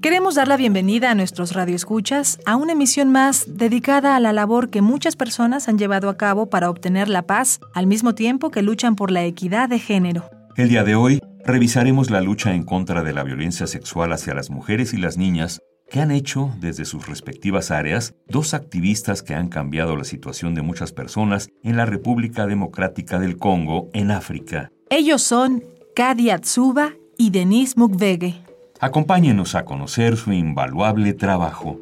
Queremos 0.00 0.36
dar 0.36 0.46
la 0.46 0.56
bienvenida 0.56 1.10
a 1.10 1.16
nuestros 1.16 1.54
radioescuchas 1.54 2.38
a 2.46 2.54
una 2.54 2.74
emisión 2.74 3.10
más 3.10 3.56
dedicada 3.56 4.14
a 4.14 4.20
la 4.20 4.32
labor 4.32 4.70
que 4.70 4.80
muchas 4.80 5.16
personas 5.16 5.68
han 5.68 5.76
llevado 5.76 6.08
a 6.08 6.16
cabo 6.16 6.46
para 6.46 6.70
obtener 6.70 7.08
la 7.08 7.22
paz 7.22 7.58
al 7.74 7.88
mismo 7.88 8.14
tiempo 8.14 8.50
que 8.50 8.62
luchan 8.62 8.94
por 8.94 9.10
la 9.10 9.24
equidad 9.24 9.68
de 9.68 9.80
género. 9.80 10.30
El 10.54 10.68
día 10.68 10.84
de 10.84 10.94
hoy 10.94 11.20
revisaremos 11.44 12.10
la 12.12 12.20
lucha 12.20 12.54
en 12.54 12.62
contra 12.62 13.02
de 13.02 13.12
la 13.12 13.24
violencia 13.24 13.66
sexual 13.66 14.12
hacia 14.12 14.34
las 14.34 14.50
mujeres 14.50 14.94
y 14.94 14.98
las 14.98 15.16
niñas 15.16 15.62
que 15.90 16.00
han 16.00 16.12
hecho 16.12 16.52
desde 16.60 16.84
sus 16.84 17.08
respectivas 17.08 17.72
áreas 17.72 18.14
dos 18.28 18.54
activistas 18.54 19.24
que 19.24 19.34
han 19.34 19.48
cambiado 19.48 19.96
la 19.96 20.04
situación 20.04 20.54
de 20.54 20.62
muchas 20.62 20.92
personas 20.92 21.48
en 21.64 21.76
la 21.76 21.86
República 21.86 22.46
Democrática 22.46 23.18
del 23.18 23.36
Congo, 23.36 23.90
en 23.94 24.12
África. 24.12 24.70
Ellos 24.90 25.22
son 25.22 25.64
Kadi 25.96 26.30
Atsuba 26.30 26.92
y 27.16 27.30
Denise 27.30 27.74
Mukwege. 27.76 28.47
Acompáñenos 28.80 29.56
a 29.56 29.64
conocer 29.64 30.16
su 30.16 30.32
invaluable 30.32 31.12
trabajo. 31.12 31.80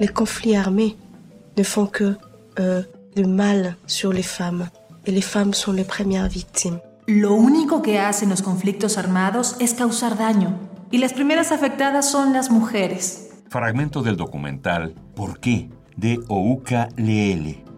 Les 0.00 0.10
conflits 0.10 0.56
armés 0.56 0.96
ne 1.56 1.62
font 1.62 1.86
que 1.86 2.16
euh, 2.58 2.82
du 3.14 3.24
mal 3.24 3.76
sur 3.86 4.12
les 4.12 4.24
femmes 4.24 4.68
et 5.06 5.12
les 5.12 5.22
femmes 5.22 5.54
sont 5.54 5.72
les 5.72 5.84
premières 5.84 6.28
victimes. 6.28 6.80
Lo 7.06 7.34
único 7.34 7.82
que 7.82 7.98
hacen 8.00 8.30
los 8.30 8.42
conflictos 8.42 8.98
armados 8.98 9.56
es 9.60 9.74
causar 9.74 10.16
daño 10.16 10.58
y 10.90 10.98
las 10.98 11.12
primeras 11.12 11.52
afectadas 11.52 12.10
son 12.10 12.32
las 12.32 12.50
mujeres. 12.50 13.30
Fragmento 13.48 14.02
del 14.02 14.16
documental 14.16 14.94
¿Por 15.14 15.38
qué? 15.38 15.70
de 15.96 16.18
Ouka 16.28 16.88
Leele. 16.96 17.69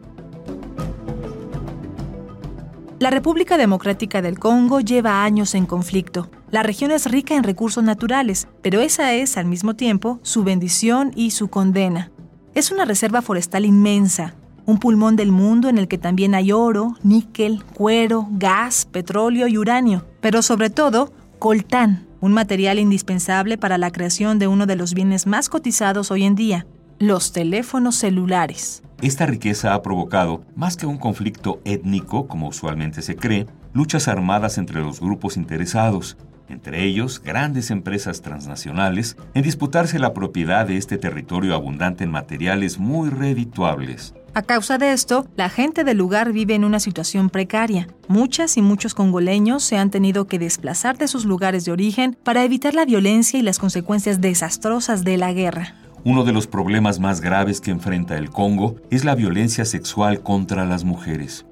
La 3.03 3.11
República 3.11 3.59
Democrática 3.59 4.23
del 4.23 4.39
Congo 4.39 4.79
lleva 4.79 5.25
años 5.25 5.57
en 5.57 5.67
conflicto. 5.67 6.31
La 6.53 6.63
región 6.63 6.93
es 6.93 7.11
rica 7.11 7.35
en 7.35 7.43
recursos 7.43 7.83
naturales, 7.83 8.47
pero 8.63 8.81
esa 8.81 9.13
es, 9.13 9.37
al 9.37 9.47
mismo 9.47 9.75
tiempo, 9.75 10.21
su 10.23 10.45
bendición 10.45 11.11
y 11.17 11.33
su 11.33 11.49
condena. 11.49 12.13
Es 12.55 12.71
una 12.71 12.85
reserva 12.85 13.21
forestal 13.21 13.65
inmensa, 13.65 14.37
un 14.67 14.79
pulmón 14.79 15.17
del 15.17 15.33
mundo 15.33 15.69
en 15.69 15.79
el 15.79 15.89
que 15.89 15.99
también 15.99 16.37
hay 16.37 16.53
oro, 16.53 16.95
níquel, 17.03 17.65
cuero, 17.75 18.29
gas, 18.31 18.87
petróleo 18.87 19.49
y 19.49 19.59
uranio, 19.59 20.07
pero 20.21 20.41
sobre 20.41 20.71
todo, 20.71 21.13
coltán, 21.41 22.07
un 22.21 22.33
material 22.33 22.79
indispensable 22.79 23.59
para 23.59 23.79
la 23.79 23.91
creación 23.91 24.39
de 24.39 24.47
uno 24.47 24.65
de 24.67 24.77
los 24.77 24.95
bienes 24.95 25.27
más 25.27 25.49
cotizados 25.49 26.13
hoy 26.13 26.23
en 26.23 26.37
día, 26.37 26.67
los 27.03 27.33
teléfonos 27.33 27.97
celulares. 27.97 28.85
Esta 29.01 29.27
riqueza 29.27 29.75
ha 29.75 29.83
provocado, 29.83 30.45
más 30.55 30.77
que 30.77 30.87
un 30.87 30.99
conflicto 30.99 31.61
étnico, 31.65 32.29
como 32.29 32.47
usualmente 32.47 33.03
se 33.03 33.17
cree, 33.17 33.47
luchas 33.73 34.07
armadas 34.07 34.57
entre 34.57 34.81
los 34.81 35.01
grupos 35.01 35.37
interesados, 35.37 36.17
entre 36.49 36.85
ellos 36.85 37.21
grandes 37.21 37.73
empresas 37.73 38.23
transnacionales, 38.23 39.17
en 39.35 39.43
disputarse 39.43 39.99
la 39.99 40.15
propiedad 40.15 40.65
de 40.65 40.77
este 40.77 40.97
territorio 40.97 41.57
abundante 41.57 42.05
en 42.05 42.13
materiales 42.13 42.79
muy 42.79 43.11
redituables. 43.11 44.15
A 44.35 44.43
causa 44.43 44.79
de 44.79 44.93
esto, 44.93 45.27
la 45.35 45.49
gente 45.49 45.83
del 45.83 45.99
lugar 45.99 46.33
vive 46.33 46.55
en 46.55 46.65
una 46.65 46.79
situación 46.79 47.31
precaria. 47.31 47.89
Muchas 48.07 48.57
y 48.57 48.63
muchos 48.63 48.95
congoleños 48.95 49.65
se 49.65 49.77
han 49.77 49.91
tenido 49.91 50.29
que 50.29 50.39
desplazar 50.39 50.99
de 50.99 51.09
sus 51.09 51.25
lugares 51.25 51.65
de 51.65 51.73
origen 51.73 52.17
para 52.23 52.45
evitar 52.45 52.75
la 52.75 52.85
violencia 52.85 53.41
y 53.41 53.43
las 53.43 53.59
consecuencias 53.59 54.21
desastrosas 54.21 55.03
de 55.03 55.17
la 55.17 55.33
guerra. 55.33 55.82
Uno 56.05 56.25
de 56.25 56.33
los 56.33 56.49
problemas 56.49 56.99
más 56.99 57.21
graves 57.21 57.61
que 57.61 57.71
enfrenta 57.71 58.19
el 58.19 58.31
Congo 58.31 58.75
es 58.91 59.05
la 59.05 59.15
violencia 59.15 59.65
sexual 59.65 60.21
contra 60.21 60.65
las 60.65 60.83
mujeres. 60.83 61.47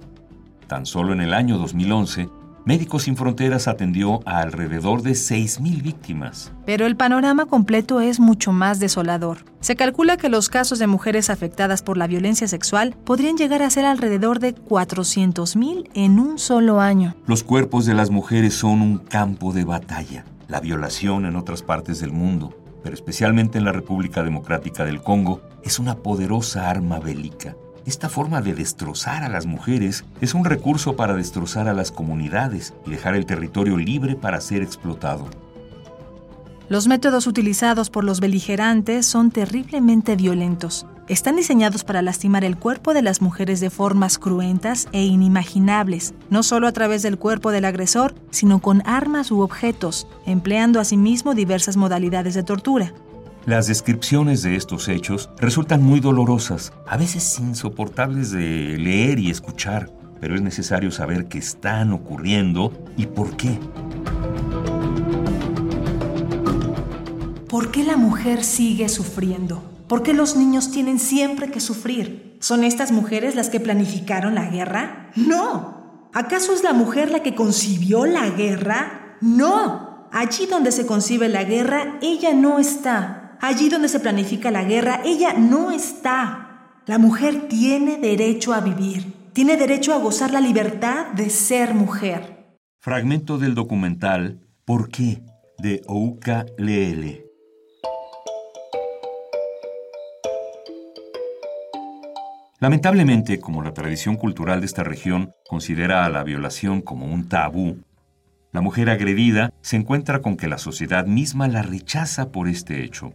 Tan 0.67 0.87
solo 0.87 1.13
en 1.13 1.21
el 1.21 1.35
año 1.35 1.57
2011, 1.57 2.29
Médicos 2.65 3.05
Sin 3.05 3.17
Fronteras 3.17 3.69
atendió 3.69 4.21
a 4.27 4.41
alrededor 4.41 5.03
de 5.03 5.13
6.000 5.13 5.83
víctimas. 5.83 6.53
Pero 6.67 6.85
el 6.87 6.97
panorama 6.97 7.47
completo 7.47 8.01
es 8.01 8.19
mucho 8.19 8.51
más 8.51 8.81
desolador. 8.81 9.39
Se 9.61 9.77
calcula 9.77 10.17
que 10.17 10.29
los 10.29 10.49
casos 10.49 10.81
de 10.81 10.89
mujeres 10.89 11.31
afectadas 11.31 11.83
por 11.83 11.97
la 11.97 12.09
violencia 12.09 12.49
sexual 12.49 12.97
podrían 13.05 13.37
llegar 13.37 13.63
a 13.63 13.71
ser 13.71 13.85
alrededor 13.85 14.41
de 14.41 14.55
400.000 14.55 15.91
en 15.95 16.19
un 16.19 16.41
solo 16.41 16.81
año. 16.81 17.15
Los 17.27 17.45
cuerpos 17.45 17.87
de 17.87 17.95
las 17.95 18.11
mujeres 18.11 18.55
son 18.55 18.83
un 18.83 18.99
campo 18.99 19.53
de 19.53 19.65
batalla. 19.65 20.25
La 20.49 20.59
violación 20.59 21.27
en 21.27 21.37
otras 21.37 21.63
partes 21.63 22.01
del 22.01 22.11
mundo, 22.11 22.60
pero 22.83 22.95
especialmente 22.95 23.59
en 23.59 23.65
la 23.65 23.73
República 23.73 24.23
Democrática 24.23 24.85
del 24.85 25.03
Congo, 25.03 25.41
es 25.63 25.79
una 25.79 25.97
poderosa 25.97 26.71
arma 26.71 26.99
bélica. 26.99 27.57
Esta 27.87 28.09
forma 28.09 28.43
de 28.43 28.55
destrozar 28.55 29.25
a 29.25 29.29
las 29.29 29.47
mujeres 29.47 30.05
es 30.21 30.35
un 30.35 30.45
recurso 30.45 30.97
para 30.97 31.15
destrozar 31.15 31.67
a 31.67 31.73
las 31.73 31.91
comunidades 31.91 32.75
y 32.87 32.91
dejar 32.91 33.15
el 33.15 33.27
territorio 33.27 33.77
libre 33.77 34.17
para 34.17 34.41
ser 34.41 34.63
explotado. 34.63 35.27
Los 36.71 36.87
métodos 36.87 37.27
utilizados 37.27 37.91
por 37.91 38.05
los 38.05 38.21
beligerantes 38.21 39.05
son 39.05 39.33
terriblemente 39.33 40.15
violentos. 40.15 40.87
Están 41.09 41.35
diseñados 41.35 41.83
para 41.83 42.01
lastimar 42.01 42.45
el 42.45 42.57
cuerpo 42.57 42.95
de 42.95 43.03
las 43.03 43.21
mujeres 43.21 43.59
de 43.59 43.71
formas 43.71 44.19
cruentas 44.19 44.87
e 44.93 45.03
inimaginables, 45.03 46.15
no 46.31 46.45
solo 46.45 46.69
a 46.69 46.73
través 46.73 47.03
del 47.03 47.19
cuerpo 47.19 47.51
del 47.51 47.65
agresor, 47.65 48.15
sino 48.31 48.61
con 48.61 48.87
armas 48.87 49.33
u 49.33 49.41
objetos, 49.41 50.07
empleando 50.27 50.79
asimismo 50.79 51.35
diversas 51.35 51.77
modalidades 51.77 52.35
de 52.35 52.45
tortura. 52.45 52.95
Las 53.47 53.67
descripciones 53.67 54.43
de 54.43 54.55
estos 54.55 54.87
hechos 54.87 55.29
resultan 55.39 55.83
muy 55.83 55.99
dolorosas, 55.99 56.73
a 56.87 56.97
veces 56.97 57.37
insoportables 57.41 58.31
de 58.31 58.79
leer 58.79 59.19
y 59.19 59.33
escuchar, 59.33 59.91
pero 60.21 60.37
es 60.37 60.41
necesario 60.41 60.93
saber 60.93 61.27
qué 61.27 61.39
están 61.39 61.93
ocurriendo 61.93 62.73
y 62.97 63.07
por 63.07 63.37
qué. 63.37 63.59
¿Por 67.51 67.73
qué 67.73 67.83
la 67.83 67.97
mujer 67.97 68.45
sigue 68.45 68.89
sufriendo? 68.89 69.61
¿Por 69.89 70.05
qué 70.05 70.13
los 70.13 70.37
niños 70.37 70.71
tienen 70.71 71.01
siempre 71.01 71.51
que 71.51 71.59
sufrir? 71.59 72.37
¿Son 72.39 72.63
estas 72.63 72.93
mujeres 72.93 73.35
las 73.35 73.51
que 73.51 73.59
planificaron 73.59 74.37
la 74.37 74.49
guerra? 74.49 75.11
No. 75.17 76.09
¿Acaso 76.15 76.53
es 76.53 76.63
la 76.63 76.75
mujer 76.75 77.11
la 77.11 77.25
que 77.25 77.35
concibió 77.35 78.07
la 78.07 78.31
guerra? 78.31 79.17
No. 79.21 80.07
Allí 80.13 80.47
donde 80.47 80.71
se 80.71 80.87
concibe 80.87 81.29
la 81.29 81.43
guerra, 81.43 81.99
ella 82.03 82.35
no 82.35 82.61
está. 82.61 83.37
Allí 83.41 83.69
donde 83.69 83.89
se 83.89 83.99
planifica 83.99 84.53
la 84.53 84.63
guerra, 84.63 85.01
ella 85.05 85.33
no 85.33 85.73
está. 85.73 86.77
La 86.87 86.99
mujer 86.99 87.49
tiene 87.49 87.97
derecho 87.99 88.55
a 88.55 88.61
vivir. 88.61 89.13
Tiene 89.33 89.57
derecho 89.57 89.93
a 89.93 89.99
gozar 89.99 90.31
la 90.31 90.41
libertad 90.41 91.09
de 91.17 91.31
ser 91.31 91.75
mujer. 91.75 92.55
Fragmento 92.79 93.39
del 93.39 93.57
documental 93.57 94.47
¿Por 94.65 94.89
qué? 94.89 95.25
de 95.59 95.83
Ouka 95.89 96.47
Leele. 96.57 97.30
Lamentablemente, 102.61 103.41
como 103.41 103.63
la 103.63 103.73
tradición 103.73 104.17
cultural 104.17 104.61
de 104.61 104.67
esta 104.67 104.85
región 104.85 105.33
considera 105.49 106.05
a 106.05 106.11
la 106.11 106.23
violación 106.25 106.83
como 106.83 107.07
un 107.07 107.27
tabú, 107.27 107.79
la 108.53 108.61
mujer 108.61 108.91
agredida 108.91 109.55
se 109.63 109.77
encuentra 109.77 110.21
con 110.21 110.37
que 110.37 110.47
la 110.47 110.59
sociedad 110.59 111.07
misma 111.07 111.49
la 111.49 111.63
rechaza 111.63 112.31
por 112.31 112.49
este 112.49 112.85
hecho. 112.85 113.15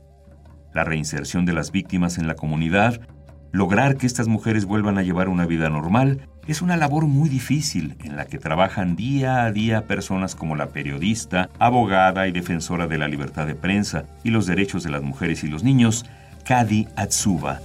La 0.73 0.83
reinserción 0.83 1.45
de 1.45 1.53
las 1.53 1.71
víctimas 1.71 2.17
en 2.17 2.25
la 2.25 2.33
comunidad, 2.33 2.99
lograr 3.51 3.97
que 3.97 4.07
estas 4.07 4.27
mujeres 4.27 4.65
vuelvan 4.65 4.97
a 4.97 5.03
llevar 5.03 5.29
una 5.29 5.45
vida 5.45 5.69
normal, 5.69 6.27
es 6.47 6.63
una 6.63 6.75
labor 6.75 7.05
muy 7.05 7.29
difícil 7.29 7.97
en 8.03 8.15
la 8.15 8.25
que 8.25 8.39
trabajan 8.39 8.95
día 8.95 9.43
a 9.43 9.51
día 9.51 9.85
personas 9.85 10.33
como 10.33 10.55
la 10.55 10.69
periodista, 10.69 11.49
abogada 11.59 12.27
y 12.27 12.31
defensora 12.31 12.87
de 12.87 12.97
la 12.97 13.07
libertad 13.07 13.45
de 13.45 13.53
prensa 13.53 14.05
y 14.23 14.31
los 14.31 14.47
derechos 14.47 14.83
de 14.83 14.89
las 14.89 15.03
mujeres 15.03 15.43
y 15.43 15.47
los 15.49 15.63
niños, 15.63 16.03
Kadi 16.45 16.87
Atsuba. 16.95 17.59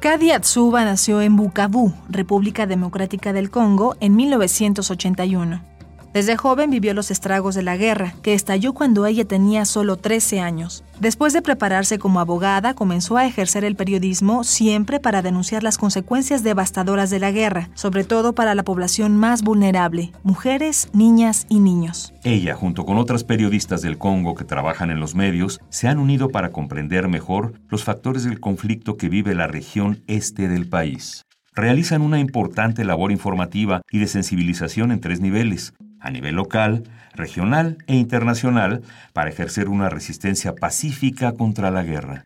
Kadi 0.00 0.30
Atsuba 0.30 0.84
nació 0.84 1.20
en 1.22 1.34
Bukavu, 1.34 1.92
República 2.08 2.66
Democrática 2.66 3.32
del 3.32 3.50
Congo, 3.50 3.96
en 3.98 4.14
1981. 4.14 5.67
Desde 6.14 6.36
joven 6.36 6.70
vivió 6.70 6.94
los 6.94 7.10
estragos 7.10 7.54
de 7.54 7.62
la 7.62 7.76
guerra, 7.76 8.14
que 8.22 8.34
estalló 8.34 8.72
cuando 8.72 9.04
ella 9.06 9.24
tenía 9.26 9.64
solo 9.64 9.96
13 9.96 10.40
años. 10.40 10.82
Después 11.00 11.32
de 11.32 11.42
prepararse 11.42 11.98
como 11.98 12.18
abogada, 12.18 12.74
comenzó 12.74 13.18
a 13.18 13.26
ejercer 13.26 13.64
el 13.64 13.76
periodismo 13.76 14.42
siempre 14.42 15.00
para 15.00 15.22
denunciar 15.22 15.62
las 15.62 15.78
consecuencias 15.78 16.42
devastadoras 16.42 17.10
de 17.10 17.18
la 17.18 17.30
guerra, 17.30 17.68
sobre 17.74 18.04
todo 18.04 18.34
para 18.34 18.54
la 18.54 18.64
población 18.64 19.16
más 19.16 19.42
vulnerable, 19.42 20.12
mujeres, 20.22 20.88
niñas 20.92 21.46
y 21.48 21.60
niños. 21.60 22.14
Ella, 22.24 22.54
junto 22.54 22.84
con 22.84 22.96
otras 22.96 23.22
periodistas 23.22 23.82
del 23.82 23.98
Congo 23.98 24.34
que 24.34 24.44
trabajan 24.44 24.90
en 24.90 25.00
los 25.00 25.14
medios, 25.14 25.60
se 25.68 25.88
han 25.88 25.98
unido 25.98 26.30
para 26.30 26.50
comprender 26.50 27.08
mejor 27.08 27.52
los 27.68 27.84
factores 27.84 28.24
del 28.24 28.40
conflicto 28.40 28.96
que 28.96 29.08
vive 29.08 29.34
la 29.34 29.46
región 29.46 30.02
este 30.06 30.48
del 30.48 30.68
país. 30.68 31.24
Realizan 31.54 32.02
una 32.02 32.20
importante 32.20 32.84
labor 32.84 33.10
informativa 33.10 33.82
y 33.90 33.98
de 33.98 34.06
sensibilización 34.06 34.92
en 34.92 35.00
tres 35.00 35.20
niveles, 35.20 35.74
a 36.00 36.10
nivel 36.10 36.36
local, 36.36 36.84
regional 37.14 37.78
e 37.86 37.96
internacional 37.96 38.82
para 39.12 39.30
ejercer 39.30 39.68
una 39.68 39.88
resistencia 39.88 40.54
pacífica 40.54 41.32
contra 41.32 41.70
la 41.70 41.82
guerra. 41.82 42.24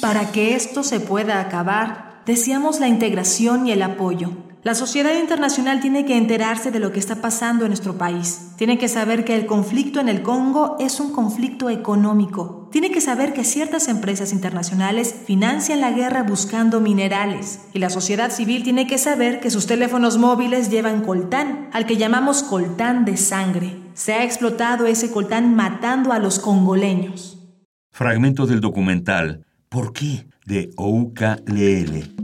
Para 0.00 0.32
que 0.32 0.54
esto 0.54 0.82
se 0.82 1.00
pueda 1.00 1.40
acabar, 1.40 2.22
deseamos 2.26 2.78
la 2.78 2.88
integración 2.88 3.66
y 3.66 3.72
el 3.72 3.82
apoyo. 3.82 4.53
La 4.64 4.74
sociedad 4.74 5.14
internacional 5.20 5.80
tiene 5.82 6.06
que 6.06 6.16
enterarse 6.16 6.70
de 6.70 6.78
lo 6.78 6.90
que 6.90 6.98
está 6.98 7.16
pasando 7.16 7.66
en 7.66 7.68
nuestro 7.68 7.98
país. 7.98 8.52
Tiene 8.56 8.78
que 8.78 8.88
saber 8.88 9.26
que 9.26 9.36
el 9.36 9.44
conflicto 9.44 10.00
en 10.00 10.08
el 10.08 10.22
Congo 10.22 10.76
es 10.80 11.00
un 11.00 11.12
conflicto 11.12 11.68
económico. 11.68 12.70
Tiene 12.72 12.90
que 12.90 13.02
saber 13.02 13.34
que 13.34 13.44
ciertas 13.44 13.88
empresas 13.88 14.32
internacionales 14.32 15.14
financian 15.26 15.82
la 15.82 15.90
guerra 15.90 16.22
buscando 16.22 16.80
minerales. 16.80 17.60
Y 17.74 17.78
la 17.78 17.90
sociedad 17.90 18.30
civil 18.30 18.62
tiene 18.62 18.86
que 18.86 18.96
saber 18.96 19.38
que 19.38 19.50
sus 19.50 19.66
teléfonos 19.66 20.16
móviles 20.16 20.70
llevan 20.70 21.02
coltán, 21.02 21.68
al 21.74 21.84
que 21.84 21.98
llamamos 21.98 22.42
coltán 22.42 23.04
de 23.04 23.18
sangre. 23.18 23.76
Se 23.92 24.14
ha 24.14 24.24
explotado 24.24 24.86
ese 24.86 25.10
coltán 25.10 25.54
matando 25.54 26.10
a 26.10 26.18
los 26.18 26.38
congoleños. 26.38 27.38
Fragmento 27.92 28.46
del 28.46 28.62
documental 28.62 29.44
¿Por 29.68 29.92
qué? 29.92 30.26
de 30.46 30.70
Ouka 30.76 31.38
Leele. 31.44 32.23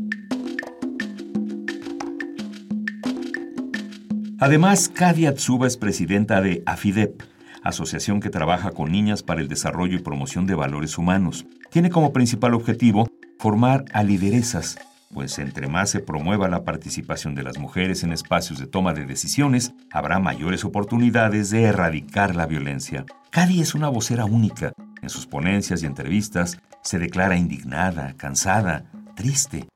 Además, 4.40 4.88
Kadia 4.88 5.34
Tsuba 5.34 5.66
es 5.66 5.76
presidenta 5.76 6.40
de 6.40 6.62
AFIDEP, 6.64 7.22
asociación 7.62 8.20
que 8.20 8.30
trabaja 8.30 8.70
con 8.70 8.90
niñas 8.90 9.22
para 9.22 9.42
el 9.42 9.48
desarrollo 9.48 9.96
y 9.96 10.02
promoción 10.02 10.46
de 10.46 10.54
valores 10.54 10.96
humanos. 10.96 11.44
Tiene 11.70 11.90
como 11.90 12.14
principal 12.14 12.54
objetivo 12.54 13.06
formar 13.38 13.84
a 13.92 14.02
lideresas, 14.02 14.78
pues 15.12 15.38
entre 15.38 15.68
más 15.68 15.90
se 15.90 16.00
promueva 16.00 16.48
la 16.48 16.64
participación 16.64 17.34
de 17.34 17.42
las 17.42 17.58
mujeres 17.58 18.02
en 18.02 18.14
espacios 18.14 18.58
de 18.58 18.66
toma 18.66 18.94
de 18.94 19.04
decisiones, 19.04 19.74
habrá 19.92 20.18
mayores 20.20 20.64
oportunidades 20.64 21.50
de 21.50 21.64
erradicar 21.64 22.34
la 22.34 22.46
violencia. 22.46 23.04
Cadi 23.28 23.60
es 23.60 23.74
una 23.74 23.90
vocera 23.90 24.24
única. 24.24 24.72
En 25.02 25.10
sus 25.10 25.26
ponencias 25.26 25.82
y 25.82 25.86
entrevistas 25.86 26.58
se 26.82 26.98
declara 26.98 27.36
indignada, 27.36 28.14
cansada, 28.16 28.84
triste. 29.16 29.68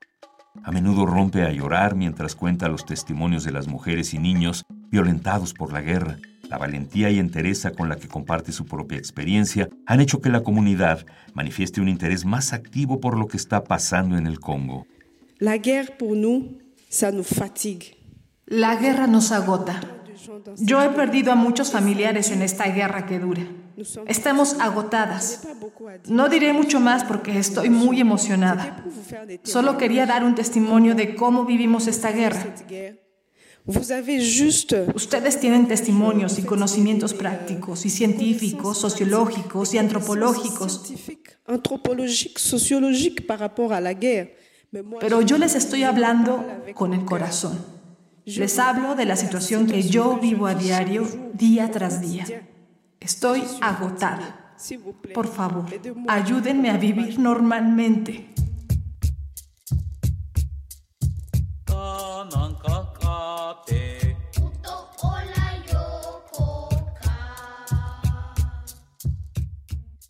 A 0.66 0.72
menudo 0.72 1.04
rompe 1.04 1.42
a 1.42 1.52
llorar 1.52 1.94
mientras 1.94 2.34
cuenta 2.34 2.68
los 2.68 2.86
testimonios 2.86 3.44
de 3.44 3.52
las 3.52 3.68
mujeres 3.68 4.14
y 4.14 4.18
niños 4.18 4.62
violentados 4.90 5.52
por 5.52 5.70
la 5.74 5.82
guerra. 5.82 6.16
La 6.48 6.56
valentía 6.56 7.10
y 7.10 7.18
entereza 7.18 7.72
con 7.72 7.90
la 7.90 7.96
que 7.96 8.08
comparte 8.08 8.50
su 8.50 8.64
propia 8.64 8.96
experiencia 8.96 9.68
han 9.84 10.00
hecho 10.00 10.22
que 10.22 10.30
la 10.30 10.42
comunidad 10.42 11.04
manifieste 11.34 11.82
un 11.82 11.88
interés 11.90 12.24
más 12.24 12.54
activo 12.54 12.98
por 12.98 13.18
lo 13.18 13.26
que 13.26 13.36
está 13.36 13.62
pasando 13.62 14.16
en 14.16 14.26
el 14.26 14.40
Congo. 14.40 14.86
La 15.38 15.58
guerra 15.58 15.92
pour 15.98 16.16
nous, 16.16 16.56
ça 16.88 17.12
nous 17.12 17.26
fatigue. 17.26 17.98
La 18.46 18.76
guerra 18.76 19.06
nos 19.06 19.32
agota. 19.32 19.80
Yo 20.56 20.82
he 20.82 20.90
perdido 20.90 21.32
a 21.32 21.34
muchos 21.34 21.70
familiares 21.70 22.30
en 22.30 22.42
esta 22.42 22.64
guerra 22.66 23.06
que 23.06 23.18
dura. 23.18 23.42
Estamos 24.06 24.60
agotadas. 24.60 25.46
No 26.08 26.28
diré 26.28 26.52
mucho 26.52 26.80
más 26.80 27.04
porque 27.04 27.38
estoy 27.38 27.70
muy 27.70 28.00
emocionada. 28.00 28.84
Solo 29.42 29.76
quería 29.76 30.06
dar 30.06 30.24
un 30.24 30.34
testimonio 30.34 30.94
de 30.94 31.14
cómo 31.14 31.44
vivimos 31.44 31.86
esta 31.86 32.12
guerra. 32.12 32.54
Ustedes 34.94 35.40
tienen 35.40 35.66
testimonios 35.66 36.38
y 36.38 36.42
conocimientos 36.42 37.14
prácticos 37.14 37.86
y 37.86 37.90
científicos, 37.90 38.78
sociológicos 38.78 39.72
y 39.72 39.78
antropológicos. 39.78 40.92
Pero 45.00 45.22
yo 45.22 45.38
les 45.38 45.54
estoy 45.54 45.82
hablando 45.82 46.44
con 46.74 46.92
el 46.92 47.04
corazón. 47.04 47.73
Les 48.26 48.58
hablo 48.58 48.94
de 48.94 49.04
la 49.04 49.16
situación 49.16 49.66
que 49.66 49.82
yo 49.82 50.18
vivo 50.18 50.46
a 50.46 50.54
diario, 50.54 51.06
día 51.34 51.70
tras 51.70 52.00
día. 52.00 52.24
Estoy 52.98 53.42
agotada. 53.60 54.56
Por 55.12 55.26
favor, 55.28 55.66
ayúdenme 56.08 56.70
a 56.70 56.78
vivir 56.78 57.18
normalmente. 57.18 58.30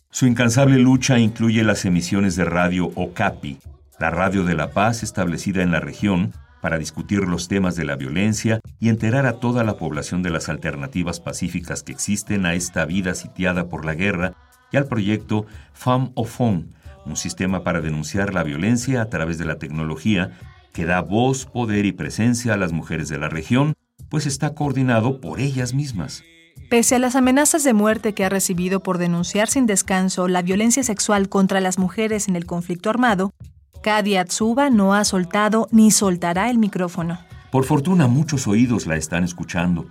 Su 0.09 0.25
incansable 0.25 0.77
lucha 0.77 1.19
incluye 1.19 1.65
las 1.65 1.83
emisiones 1.83 2.37
de 2.37 2.45
radio 2.45 2.89
Okapi, 2.95 3.57
la 3.99 4.09
radio 4.09 4.45
de 4.45 4.55
la 4.55 4.71
paz 4.71 5.03
establecida 5.03 5.61
en 5.61 5.73
la 5.73 5.81
región 5.81 6.31
para 6.65 6.79
discutir 6.79 7.19
los 7.27 7.47
temas 7.47 7.75
de 7.75 7.85
la 7.85 7.95
violencia 7.95 8.59
y 8.79 8.89
enterar 8.89 9.27
a 9.27 9.33
toda 9.33 9.63
la 9.63 9.77
población 9.77 10.23
de 10.23 10.31
las 10.31 10.49
alternativas 10.49 11.19
pacíficas 11.19 11.83
que 11.83 11.91
existen 11.91 12.47
a 12.47 12.55
esta 12.55 12.85
vida 12.85 13.13
sitiada 13.13 13.69
por 13.69 13.85
la 13.85 13.93
guerra 13.93 14.33
y 14.71 14.77
al 14.77 14.87
proyecto 14.87 15.45
Femme 15.73 16.11
au 16.15 16.25
Fond, 16.25 16.73
un 17.05 17.17
sistema 17.17 17.63
para 17.63 17.81
denunciar 17.81 18.33
la 18.33 18.41
violencia 18.41 19.03
a 19.03 19.11
través 19.11 19.37
de 19.37 19.45
la 19.45 19.59
tecnología 19.59 20.39
que 20.73 20.85
da 20.85 21.01
voz, 21.01 21.45
poder 21.45 21.85
y 21.85 21.91
presencia 21.91 22.55
a 22.55 22.57
las 22.57 22.71
mujeres 22.73 23.09
de 23.09 23.19
la 23.19 23.29
región, 23.29 23.75
pues 24.09 24.25
está 24.25 24.55
coordinado 24.55 25.21
por 25.21 25.39
ellas 25.39 25.75
mismas. 25.75 26.23
Pese 26.67 26.95
a 26.95 26.99
las 26.99 27.15
amenazas 27.15 27.63
de 27.63 27.73
muerte 27.73 28.13
que 28.13 28.25
ha 28.25 28.29
recibido 28.29 28.79
por 28.79 28.97
denunciar 28.97 29.49
sin 29.49 29.67
descanso 29.67 30.27
la 30.27 30.41
violencia 30.41 30.81
sexual 30.81 31.29
contra 31.29 31.61
las 31.61 31.77
mujeres 31.77 32.27
en 32.27 32.35
el 32.35 32.47
conflicto 32.47 32.89
armado, 32.89 33.34
Kadi 33.85 34.15
Atsuba 34.17 34.71
no 34.71 34.95
ha 34.95 35.05
soltado 35.05 35.67
ni 35.69 35.91
soltará 35.91 36.49
el 36.49 36.57
micrófono. 36.57 37.19
Por 37.51 37.65
fortuna 37.65 38.07
muchos 38.07 38.47
oídos 38.47 38.87
la 38.87 38.95
están 38.95 39.23
escuchando. 39.23 39.85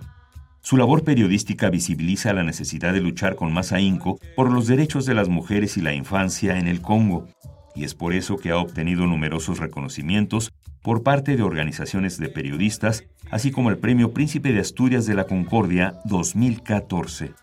Su 0.59 0.75
labor 0.75 1.05
periodística 1.05 1.69
visibiliza 1.69 2.33
la 2.33 2.43
necesidad 2.43 2.91
de 2.91 2.99
luchar 2.99 3.37
con 3.37 3.53
más 3.53 3.71
ahínco 3.71 4.19
por 4.35 4.51
los 4.51 4.67
derechos 4.67 5.05
de 5.05 5.13
las 5.13 5.29
mujeres 5.29 5.77
y 5.77 5.81
la 5.81 5.93
infancia 5.93 6.59
en 6.59 6.67
el 6.67 6.81
Congo, 6.81 7.29
y 7.73 7.85
es 7.85 7.95
por 7.95 8.13
eso 8.13 8.35
que 8.35 8.51
ha 8.51 8.57
obtenido 8.57 9.07
numerosos 9.07 9.59
reconocimientos 9.59 10.51
por 10.81 11.01
parte 11.01 11.37
de 11.37 11.43
organizaciones 11.43 12.17
de 12.17 12.27
periodistas, 12.27 13.05
así 13.31 13.49
como 13.49 13.69
el 13.69 13.77
Premio 13.77 14.11
Príncipe 14.11 14.51
de 14.51 14.59
Asturias 14.59 15.05
de 15.05 15.13
la 15.13 15.23
Concordia 15.23 16.01
2014. 16.03 17.33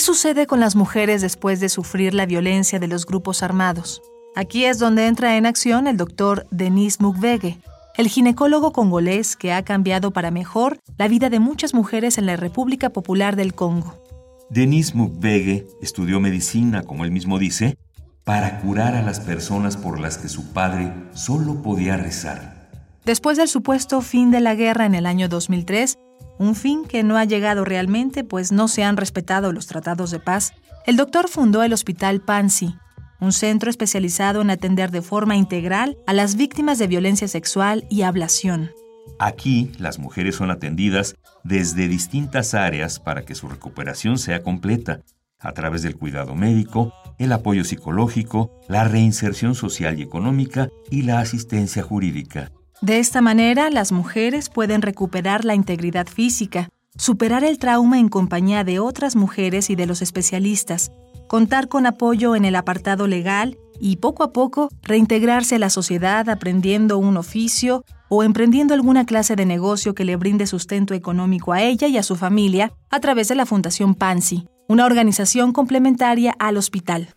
¿Qué 0.00 0.06
sucede 0.06 0.46
con 0.46 0.60
las 0.60 0.76
mujeres 0.76 1.20
después 1.20 1.60
de 1.60 1.68
sufrir 1.68 2.14
la 2.14 2.24
violencia 2.24 2.78
de 2.78 2.88
los 2.88 3.04
grupos 3.04 3.42
armados? 3.42 4.00
Aquí 4.34 4.64
es 4.64 4.78
donde 4.78 5.06
entra 5.06 5.36
en 5.36 5.44
acción 5.44 5.86
el 5.86 5.98
doctor 5.98 6.46
Denis 6.50 7.02
Mukwege, 7.02 7.58
el 7.98 8.08
ginecólogo 8.08 8.72
congolés 8.72 9.36
que 9.36 9.52
ha 9.52 9.62
cambiado 9.62 10.10
para 10.10 10.30
mejor 10.30 10.78
la 10.96 11.06
vida 11.06 11.28
de 11.28 11.38
muchas 11.38 11.74
mujeres 11.74 12.16
en 12.16 12.24
la 12.24 12.36
República 12.36 12.88
Popular 12.88 13.36
del 13.36 13.52
Congo. 13.52 14.02
Denis 14.48 14.94
Mukwege 14.94 15.66
estudió 15.82 16.18
medicina, 16.18 16.82
como 16.82 17.04
él 17.04 17.10
mismo 17.10 17.38
dice, 17.38 17.76
para 18.24 18.62
curar 18.62 18.94
a 18.94 19.02
las 19.02 19.20
personas 19.20 19.76
por 19.76 20.00
las 20.00 20.16
que 20.16 20.30
su 20.30 20.54
padre 20.54 20.94
solo 21.12 21.60
podía 21.60 21.98
rezar. 21.98 22.70
Después 23.04 23.36
del 23.36 23.48
supuesto 23.48 24.00
fin 24.00 24.30
de 24.30 24.40
la 24.40 24.54
guerra 24.54 24.86
en 24.86 24.94
el 24.94 25.04
año 25.04 25.28
2003, 25.28 25.98
un 26.40 26.54
fin 26.54 26.86
que 26.86 27.02
no 27.02 27.18
ha 27.18 27.26
llegado 27.26 27.66
realmente 27.66 28.24
pues 28.24 28.50
no 28.50 28.66
se 28.66 28.82
han 28.82 28.96
respetado 28.96 29.52
los 29.52 29.66
tratados 29.66 30.10
de 30.10 30.20
paz, 30.20 30.54
el 30.86 30.96
doctor 30.96 31.28
fundó 31.28 31.62
el 31.62 31.74
Hospital 31.74 32.22
Pansy, 32.22 32.74
un 33.20 33.32
centro 33.32 33.68
especializado 33.68 34.40
en 34.40 34.48
atender 34.48 34.90
de 34.90 35.02
forma 35.02 35.36
integral 35.36 35.98
a 36.06 36.14
las 36.14 36.36
víctimas 36.36 36.78
de 36.78 36.86
violencia 36.86 37.28
sexual 37.28 37.84
y 37.90 38.02
ablación. 38.02 38.70
Aquí, 39.18 39.70
las 39.78 39.98
mujeres 39.98 40.36
son 40.36 40.50
atendidas 40.50 41.14
desde 41.44 41.88
distintas 41.88 42.54
áreas 42.54 43.00
para 43.00 43.22
que 43.26 43.34
su 43.34 43.46
recuperación 43.46 44.16
sea 44.16 44.42
completa, 44.42 45.02
a 45.38 45.52
través 45.52 45.82
del 45.82 45.96
cuidado 45.96 46.34
médico, 46.34 46.94
el 47.18 47.32
apoyo 47.32 47.64
psicológico, 47.64 48.50
la 48.66 48.84
reinserción 48.84 49.54
social 49.54 49.98
y 49.98 50.02
económica 50.02 50.70
y 50.90 51.02
la 51.02 51.20
asistencia 51.20 51.82
jurídica. 51.82 52.50
De 52.82 52.98
esta 52.98 53.20
manera, 53.20 53.68
las 53.68 53.92
mujeres 53.92 54.48
pueden 54.48 54.80
recuperar 54.80 55.44
la 55.44 55.54
integridad 55.54 56.06
física, 56.06 56.70
superar 56.96 57.44
el 57.44 57.58
trauma 57.58 57.98
en 57.98 58.08
compañía 58.08 58.64
de 58.64 58.78
otras 58.78 59.16
mujeres 59.16 59.68
y 59.68 59.74
de 59.74 59.84
los 59.84 60.00
especialistas, 60.00 60.90
contar 61.28 61.68
con 61.68 61.84
apoyo 61.84 62.34
en 62.34 62.46
el 62.46 62.56
apartado 62.56 63.06
legal 63.06 63.58
y 63.78 63.96
poco 63.96 64.22
a 64.22 64.32
poco 64.32 64.70
reintegrarse 64.82 65.56
a 65.56 65.58
la 65.58 65.68
sociedad 65.68 66.28
aprendiendo 66.30 66.96
un 66.96 67.18
oficio 67.18 67.84
o 68.08 68.22
emprendiendo 68.22 68.72
alguna 68.72 69.04
clase 69.04 69.36
de 69.36 69.44
negocio 69.44 69.94
que 69.94 70.04
le 70.04 70.16
brinde 70.16 70.46
sustento 70.46 70.94
económico 70.94 71.52
a 71.52 71.62
ella 71.62 71.86
y 71.86 71.98
a 71.98 72.02
su 72.02 72.16
familia 72.16 72.72
a 72.90 73.00
través 73.00 73.28
de 73.28 73.34
la 73.34 73.44
Fundación 73.44 73.94
Pansy, 73.94 74.48
una 74.68 74.86
organización 74.86 75.52
complementaria 75.52 76.34
al 76.38 76.56
hospital. 76.56 77.14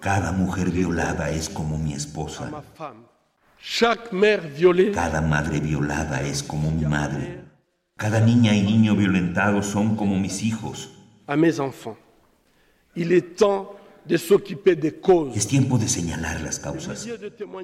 Cada 0.00 0.30
mujer 0.30 0.70
violada 0.70 1.30
es 1.30 1.48
como 1.48 1.76
mi 1.76 1.92
esposa. 1.92 2.50
Cada 4.94 5.20
madre 5.20 5.58
violada 5.60 6.22
es 6.22 6.42
como 6.42 6.70
mi 6.70 6.84
madre. 6.84 7.40
Cada 7.96 8.20
niña 8.20 8.54
y 8.54 8.62
niño 8.62 8.94
violentados 8.94 9.66
son 9.66 9.96
como 9.96 10.18
mis 10.18 10.42
hijos. 10.44 10.92
Es 15.34 15.46
tiempo 15.48 15.78
de 15.78 15.88
señalar 15.88 16.40
las 16.42 16.60
causas. 16.60 17.08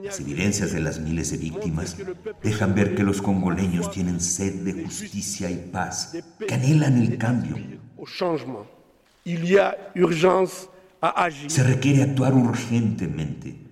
Las 0.02 0.21
evidencias 0.21 0.73
de 0.73 0.80
las 0.80 0.99
miles 0.99 1.30
de 1.30 1.38
víctimas 1.38 1.97
dejan 2.42 2.75
ver 2.75 2.97
que 2.97 3.04
los 3.04 3.23
congoleños 3.23 3.90
tienen 3.92 4.21
sed 4.21 4.64
de 4.64 4.85
justicia 4.85 5.50
y 5.50 5.71
paz, 5.73 6.16
que 6.47 6.52
anhelan 6.52 7.00
el 7.00 7.16
cambio. 7.16 7.56
Se 11.49 11.62
requiere 11.62 12.02
actuar 12.02 12.35
urgentemente. 12.35 13.72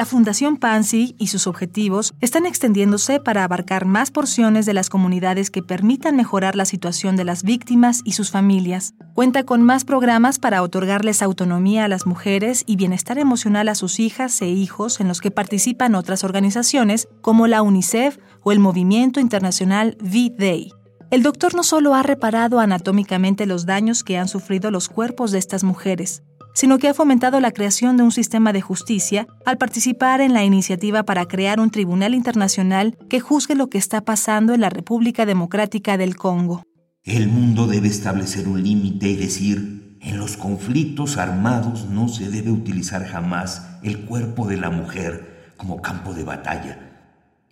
La 0.00 0.06
Fundación 0.06 0.56
Pansy 0.56 1.14
y 1.18 1.26
sus 1.26 1.46
objetivos 1.46 2.14
están 2.22 2.46
extendiéndose 2.46 3.20
para 3.20 3.44
abarcar 3.44 3.84
más 3.84 4.10
porciones 4.10 4.64
de 4.64 4.72
las 4.72 4.88
comunidades 4.88 5.50
que 5.50 5.62
permitan 5.62 6.16
mejorar 6.16 6.56
la 6.56 6.64
situación 6.64 7.16
de 7.16 7.24
las 7.24 7.42
víctimas 7.42 8.00
y 8.06 8.12
sus 8.12 8.30
familias. 8.30 8.94
Cuenta 9.12 9.44
con 9.44 9.62
más 9.62 9.84
programas 9.84 10.38
para 10.38 10.62
otorgarles 10.62 11.20
autonomía 11.20 11.84
a 11.84 11.88
las 11.88 12.06
mujeres 12.06 12.64
y 12.64 12.76
bienestar 12.76 13.18
emocional 13.18 13.68
a 13.68 13.74
sus 13.74 14.00
hijas 14.00 14.40
e 14.40 14.48
hijos 14.48 15.00
en 15.00 15.08
los 15.08 15.20
que 15.20 15.30
participan 15.30 15.94
otras 15.94 16.24
organizaciones 16.24 17.06
como 17.20 17.46
la 17.46 17.60
UNICEF 17.60 18.16
o 18.42 18.52
el 18.52 18.58
Movimiento 18.58 19.20
Internacional 19.20 19.98
V-Day. 20.00 20.72
El 21.10 21.22
doctor 21.22 21.54
no 21.54 21.62
solo 21.62 21.94
ha 21.94 22.02
reparado 22.02 22.58
anatómicamente 22.58 23.44
los 23.44 23.66
daños 23.66 24.02
que 24.02 24.16
han 24.16 24.28
sufrido 24.28 24.70
los 24.70 24.88
cuerpos 24.88 25.30
de 25.30 25.40
estas 25.40 25.62
mujeres, 25.62 26.22
sino 26.54 26.78
que 26.78 26.88
ha 26.88 26.94
fomentado 26.94 27.40
la 27.40 27.52
creación 27.52 27.96
de 27.96 28.02
un 28.02 28.12
sistema 28.12 28.52
de 28.52 28.60
justicia 28.60 29.26
al 29.44 29.58
participar 29.58 30.20
en 30.20 30.34
la 30.34 30.44
iniciativa 30.44 31.04
para 31.04 31.26
crear 31.26 31.60
un 31.60 31.70
tribunal 31.70 32.14
internacional 32.14 32.96
que 33.08 33.20
juzgue 33.20 33.54
lo 33.54 33.68
que 33.68 33.78
está 33.78 34.00
pasando 34.02 34.54
en 34.54 34.60
la 34.60 34.70
República 34.70 35.26
Democrática 35.26 35.96
del 35.96 36.16
Congo. 36.16 36.64
El 37.02 37.28
mundo 37.28 37.66
debe 37.66 37.88
establecer 37.88 38.46
un 38.48 38.62
límite 38.62 39.08
y 39.08 39.16
decir, 39.16 39.96
en 40.00 40.18
los 40.18 40.36
conflictos 40.36 41.16
armados 41.16 41.86
no 41.86 42.08
se 42.08 42.28
debe 42.28 42.50
utilizar 42.50 43.06
jamás 43.06 43.66
el 43.82 44.04
cuerpo 44.04 44.46
de 44.46 44.56
la 44.56 44.70
mujer 44.70 45.52
como 45.56 45.82
campo 45.82 46.14
de 46.14 46.24
batalla, 46.24 46.78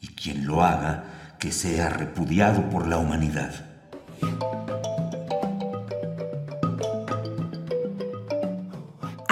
y 0.01 0.09
quien 0.09 0.47
lo 0.47 0.63
haga, 0.63 1.37
que 1.39 1.53
sea 1.53 1.89
repudiado 1.89 2.69
por 2.71 2.87
la 2.87 2.99
humanidad. 2.99 3.53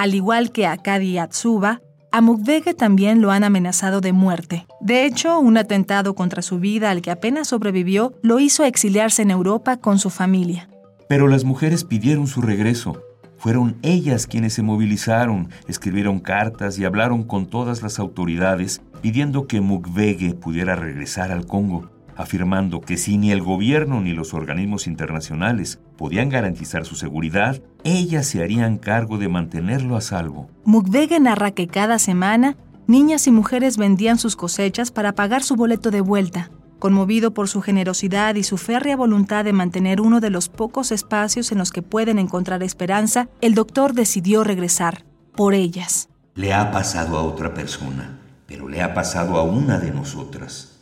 Al 0.07 0.15
igual 0.15 0.53
que 0.53 0.65
a 0.65 0.77
Kadi 0.77 1.17
Atsuba, 1.17 1.81
a 2.13 2.21
Mukwege 2.21 2.73
también 2.73 3.21
lo 3.21 3.29
han 3.29 3.43
amenazado 3.43 3.99
de 3.99 4.13
muerte. 4.13 4.65
De 4.79 5.05
hecho, 5.05 5.37
un 5.37 5.57
atentado 5.57 6.15
contra 6.15 6.41
su 6.41 6.59
vida 6.59 6.91
al 6.91 7.01
que 7.01 7.11
apenas 7.11 7.49
sobrevivió 7.49 8.13
lo 8.21 8.39
hizo 8.39 8.63
exiliarse 8.63 9.23
en 9.23 9.31
Europa 9.31 9.75
con 9.75 9.99
su 9.99 10.09
familia. 10.09 10.69
Pero 11.09 11.27
las 11.27 11.43
mujeres 11.43 11.83
pidieron 11.83 12.27
su 12.27 12.41
regreso. 12.41 13.03
Fueron 13.37 13.75
ellas 13.81 14.27
quienes 14.27 14.53
se 14.53 14.61
movilizaron, 14.61 15.49
escribieron 15.67 16.21
cartas 16.21 16.79
y 16.79 16.85
hablaron 16.85 17.25
con 17.25 17.45
todas 17.45 17.83
las 17.83 17.99
autoridades 17.99 18.79
pidiendo 19.01 19.45
que 19.45 19.59
Mukwege 19.59 20.35
pudiera 20.35 20.77
regresar 20.77 21.33
al 21.33 21.45
Congo 21.45 21.96
afirmando 22.17 22.81
que 22.81 22.97
si 22.97 23.17
ni 23.17 23.31
el 23.31 23.41
gobierno 23.41 24.01
ni 24.01 24.11
los 24.11 24.33
organismos 24.33 24.87
internacionales 24.87 25.79
podían 25.97 26.29
garantizar 26.29 26.83
su 26.85 26.95
seguridad, 26.95 27.61
ellas 27.83 28.25
se 28.27 28.43
harían 28.43 28.77
cargo 28.77 29.17
de 29.17 29.29
mantenerlo 29.29 29.95
a 29.95 30.01
salvo. 30.01 30.49
Mukwege 30.65 31.19
narra 31.19 31.51
que 31.51 31.67
cada 31.67 31.99
semana 31.99 32.57
niñas 32.87 33.27
y 33.27 33.31
mujeres 33.31 33.77
vendían 33.77 34.17
sus 34.17 34.35
cosechas 34.35 34.91
para 34.91 35.13
pagar 35.13 35.43
su 35.43 35.55
boleto 35.55 35.91
de 35.91 36.01
vuelta. 36.01 36.49
Conmovido 36.79 37.33
por 37.33 37.47
su 37.49 37.61
generosidad 37.61 38.35
y 38.35 38.43
su 38.43 38.57
férrea 38.57 38.95
voluntad 38.95 39.45
de 39.45 39.53
mantener 39.53 40.01
uno 40.01 40.19
de 40.19 40.29
los 40.29 40.49
pocos 40.49 40.91
espacios 40.91 41.51
en 41.51 41.57
los 41.57 41.71
que 41.71 41.81
pueden 41.81 42.19
encontrar 42.19 42.61
esperanza, 42.63 43.29
el 43.41 43.55
doctor 43.55 43.93
decidió 43.93 44.43
regresar, 44.43 45.03
por 45.35 45.53
ellas. 45.53 46.09
Le 46.35 46.53
ha 46.53 46.71
pasado 46.71 47.17
a 47.17 47.23
otra 47.23 47.53
persona, 47.55 48.19
pero 48.45 48.67
le 48.69 48.81
ha 48.83 48.93
pasado 48.93 49.37
a 49.37 49.43
una 49.43 49.79
de 49.79 49.91
nosotras 49.91 50.76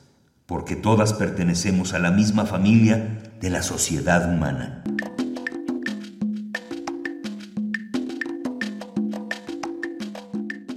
porque 0.45 0.75
todas 0.75 1.13
pertenecemos 1.13 1.93
a 1.93 1.99
la 1.99 2.11
misma 2.11 2.45
familia 2.45 3.19
de 3.41 3.49
la 3.49 3.61
sociedad 3.61 4.31
humana. 4.31 4.83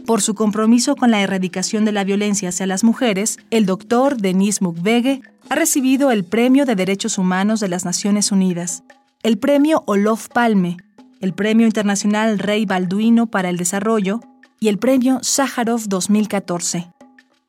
Por 0.06 0.22
su 0.22 0.34
compromiso 0.34 0.96
con 0.96 1.10
la 1.10 1.20
erradicación 1.20 1.84
de 1.84 1.92
la 1.92 2.02
violencia 2.02 2.48
hacia 2.48 2.66
las 2.66 2.82
mujeres, 2.82 3.36
el 3.50 3.66
doctor 3.66 4.16
Denis 4.16 4.62
Mukwege 4.62 5.20
ha 5.50 5.54
recibido 5.54 6.10
el 6.10 6.24
Premio 6.24 6.64
de 6.64 6.76
Derechos 6.76 7.18
Humanos 7.18 7.60
de 7.60 7.68
las 7.68 7.84
Naciones 7.84 8.32
Unidas, 8.32 8.84
el 9.22 9.36
Premio 9.36 9.82
Olof 9.86 10.28
Palme, 10.28 10.78
el 11.20 11.34
Premio 11.34 11.66
Internacional 11.66 12.38
Rey 12.38 12.64
Balduino 12.64 13.26
para 13.26 13.50
el 13.50 13.58
Desarrollo 13.58 14.20
y 14.60 14.68
el 14.68 14.78
Premio 14.78 15.18
Sájarov 15.20 15.82
2014. 15.88 16.88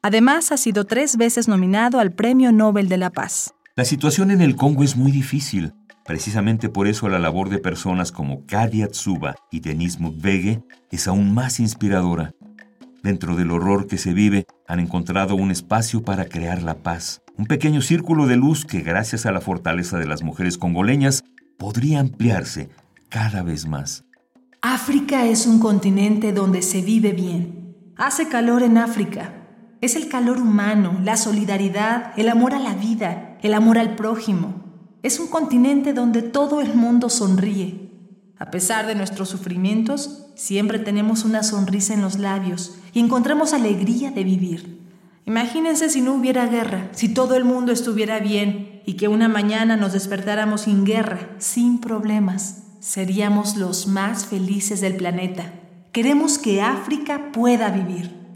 Además, 0.01 0.51
ha 0.53 0.57
sido 0.57 0.85
tres 0.85 1.17
veces 1.17 1.47
nominado 1.49 1.99
al 1.99 2.13
Premio 2.13 2.51
Nobel 2.53 2.87
de 2.87 2.97
la 2.97 3.09
Paz. 3.09 3.53
La 3.75 3.83
situación 3.83 4.31
en 4.31 4.41
el 4.41 4.55
Congo 4.55 4.83
es 4.83 4.95
muy 4.95 5.11
difícil. 5.11 5.73
Precisamente 6.05 6.69
por 6.69 6.87
eso 6.87 7.09
la 7.09 7.19
labor 7.19 7.49
de 7.49 7.59
personas 7.59 8.11
como 8.11 8.45
Kadi 8.45 8.81
Atsuba 8.81 9.35
y 9.51 9.59
Denis 9.59 9.99
Mukwege 9.99 10.63
es 10.89 11.07
aún 11.07 11.33
más 11.33 11.59
inspiradora. 11.59 12.33
Dentro 13.03 13.35
del 13.35 13.51
horror 13.51 13.87
que 13.87 13.97
se 13.97 14.13
vive, 14.13 14.45
han 14.67 14.79
encontrado 14.79 15.35
un 15.35 15.51
espacio 15.51 16.01
para 16.01 16.25
crear 16.25 16.63
la 16.63 16.75
paz, 16.75 17.21
un 17.37 17.45
pequeño 17.45 17.81
círculo 17.81 18.25
de 18.25 18.37
luz 18.37 18.65
que 18.65 18.81
gracias 18.81 19.25
a 19.25 19.31
la 19.31 19.41
fortaleza 19.41 19.97
de 19.97 20.07
las 20.07 20.23
mujeres 20.23 20.57
congoleñas 20.57 21.23
podría 21.57 21.99
ampliarse 21.99 22.69
cada 23.09 23.43
vez 23.43 23.67
más. 23.67 24.05
África 24.61 25.25
es 25.25 25.45
un 25.45 25.59
continente 25.59 26.33
donde 26.33 26.61
se 26.61 26.81
vive 26.81 27.11
bien. 27.11 27.75
Hace 27.95 28.27
calor 28.27 28.63
en 28.63 28.77
África, 28.77 29.38
es 29.81 29.95
el 29.95 30.09
calor 30.09 30.39
humano, 30.39 30.99
la 31.03 31.15
solidaridad, 31.15 32.13
el 32.17 32.29
amor 32.29 32.53
a 32.53 32.59
la 32.59 32.73
vida, 32.73 33.37
el 33.41 33.53
amor 33.53 33.77
al 33.77 33.95
prójimo. 33.95 34.55
Es 35.03 35.19
un 35.19 35.27
continente 35.27 35.93
donde 35.93 36.21
todo 36.21 36.59
el 36.59 36.73
mundo 36.73 37.09
sonríe. 37.09 37.89
A 38.37 38.51
pesar 38.51 38.87
de 38.87 38.95
nuestros 38.95 39.29
sufrimientos, 39.29 40.27
siempre 40.35 40.79
tenemos 40.79 41.23
una 41.23 41.43
sonrisa 41.43 41.93
en 41.93 42.01
los 42.01 42.19
labios 42.19 42.75
y 42.93 42.99
encontramos 42.99 43.53
alegría 43.53 44.11
de 44.11 44.23
vivir. 44.23 44.79
Imagínense 45.25 45.89
si 45.89 46.01
no 46.01 46.15
hubiera 46.15 46.47
guerra, 46.47 46.89
si 46.91 47.13
todo 47.13 47.35
el 47.35 47.45
mundo 47.45 47.71
estuviera 47.71 48.19
bien 48.19 48.81
y 48.85 48.93
que 48.93 49.07
una 49.07 49.29
mañana 49.29 49.77
nos 49.77 49.93
despertáramos 49.93 50.61
sin 50.61 50.83
guerra, 50.83 51.29
sin 51.37 51.79
problemas. 51.79 52.63
Seríamos 52.79 53.55
los 53.55 53.87
más 53.87 54.25
felices 54.25 54.81
del 54.81 54.95
planeta. 54.95 55.53
Queremos 55.91 56.37
que 56.37 56.61
África 56.61 57.31
pueda 57.31 57.69
vivir. 57.69 58.18